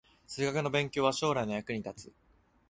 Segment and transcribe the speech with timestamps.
[0.25, 2.13] 数学の勉強は将来の役に立つ